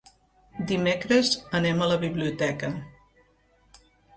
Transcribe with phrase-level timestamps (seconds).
[0.71, 1.29] Dimecres
[1.59, 2.73] anem a la biblioteca.